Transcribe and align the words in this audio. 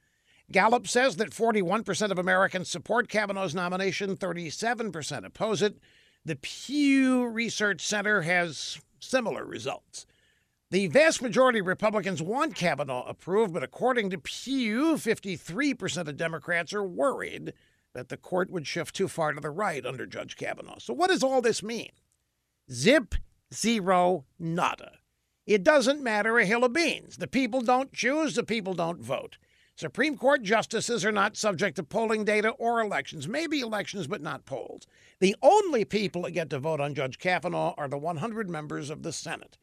Gallup 0.52 0.88
says 0.88 1.16
that 1.18 1.32
41% 1.32 2.12
of 2.12 2.20
Americans 2.20 2.70
support 2.70 3.10
Kavanaugh's 3.10 3.56
nomination, 3.56 4.16
37% 4.16 5.26
oppose 5.26 5.62
it. 5.62 5.78
The 6.24 6.36
Pew 6.36 7.26
Research 7.28 7.86
Center 7.86 8.22
has 8.22 8.80
similar 9.00 9.46
results. 9.46 10.06
The 10.72 10.88
vast 10.88 11.22
majority 11.22 11.60
of 11.60 11.68
Republicans 11.68 12.22
want 12.22 12.56
Kavanaugh 12.56 13.06
approved, 13.08 13.54
but 13.54 13.64
according 13.64 14.10
to 14.10 14.18
Pew, 14.18 14.96
53% 14.96 16.08
of 16.08 16.18
Democrats 16.18 16.74
are 16.74 16.84
worried 16.84 17.54
that 17.94 18.10
the 18.10 18.18
court 18.18 18.50
would 18.50 18.68
shift 18.68 18.96
too 18.96 19.08
far 19.08 19.32
to 19.32 19.40
the 19.40 19.50
right 19.50 19.86
under 19.86 20.06
Judge 20.06 20.36
Kavanaugh. 20.36 20.80
So, 20.80 20.94
what 20.94 21.10
does 21.10 21.24
all 21.24 21.42
this 21.42 21.64
mean? 21.64 21.92
Zip, 22.72 23.16
zero, 23.54 24.26
nada. 24.40 25.00
It 25.46 25.64
doesn't 25.64 26.04
matter 26.04 26.38
a 26.38 26.46
hill 26.46 26.66
of 26.66 26.74
beans. 26.74 27.18
The 27.18 27.28
people 27.28 27.62
don't 27.62 27.94
choose, 27.94 28.36
the 28.36 28.44
people 28.44 28.74
don't 28.74 29.02
vote. 29.02 29.38
Supreme 29.78 30.18
Court 30.18 30.42
justices 30.42 31.04
are 31.04 31.12
not 31.12 31.36
subject 31.36 31.76
to 31.76 31.84
polling 31.84 32.24
data 32.24 32.52
or 32.52 32.80
elections, 32.80 33.28
maybe 33.28 33.60
elections, 33.60 34.08
but 34.08 34.22
not 34.22 34.46
polls. 34.46 34.88
The 35.20 35.36
only 35.42 35.84
people 35.84 36.22
that 36.22 36.32
get 36.32 36.50
to 36.52 36.60
vote 36.60 36.80
on 36.80 36.96
Judge 36.96 37.20
Kavanaugh 37.20 37.74
are 37.78 37.90
the 37.90 37.98
100 37.98 38.50
members 38.50 38.90
of 38.90 39.04
the 39.04 39.12
Senate. 39.12 39.58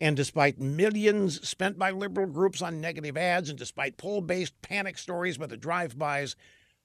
And 0.00 0.16
despite 0.16 0.58
millions 0.58 1.46
spent 1.46 1.78
by 1.78 1.90
liberal 1.90 2.28
groups 2.28 2.62
on 2.62 2.80
negative 2.80 3.18
ads, 3.18 3.50
and 3.50 3.58
despite 3.58 3.98
poll 3.98 4.22
based 4.22 4.54
panic 4.62 4.96
stories 4.96 5.36
by 5.36 5.46
the 5.46 5.56
drive 5.56 5.98
bys 5.98 6.34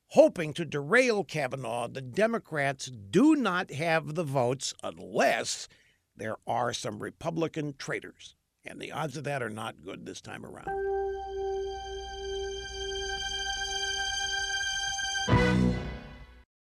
hoping 0.08 0.54
to 0.54 0.66
derail 0.66 1.23
Kavanaugh, 1.23 1.88
the 1.88 2.02
Democrats 2.02 2.88
do 2.88 3.36
not 3.36 3.72
have 3.72 4.16
the 4.16 4.26
votes 4.26 4.73
unless 4.83 5.70
there 6.17 6.36
are 6.45 6.73
some 6.73 7.00
Republican 7.00 7.76
traitors. 7.77 8.36
And 8.65 8.82
the 8.82 8.92
odds 8.92 9.15
of 9.15 9.23
that 9.23 9.42
are 9.42 9.50
not 9.50 9.82
good 9.82 10.05
this 10.05 10.21
time 10.21 10.45
around. 10.45 10.83